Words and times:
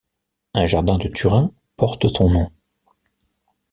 Un 0.55 0.65
jardin 0.65 0.97
de 0.97 1.07
Turin 1.09 1.51
porte 1.77 2.07
son 2.07 2.31
nom. 2.31 2.49